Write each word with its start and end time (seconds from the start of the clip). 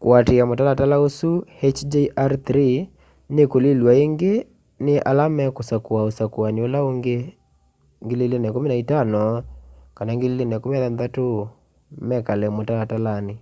kuatiia 0.00 0.44
mutalala 0.50 0.96
usu 1.06 1.30
hjr-3 1.60 2.48
nikulilw'a 3.34 3.92
ingi 4.04 4.32
ni 4.84 4.94
ala 5.10 5.24
mekusakua 5.38 6.00
usakuani 6.10 6.60
ula 6.66 6.80
ungi 6.90 7.18
2015 8.02 9.42
kana 9.96 10.12
2016 10.14 11.48
mekale 12.08 12.46
mutalatalani 12.56 13.34